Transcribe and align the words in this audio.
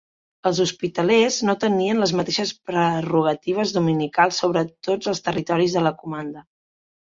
Els 0.51 0.59
hospitalers 0.63 1.37
no 1.49 1.55
tenien 1.63 2.01
les 2.05 2.15
mateixes 2.21 2.55
prerrogatives 2.71 3.77
dominicals 3.77 4.43
sobre 4.45 4.67
tots 4.91 5.15
els 5.15 5.25
territoris 5.31 5.81
de 5.81 5.89
la 5.91 5.97
comanda. 6.05 6.47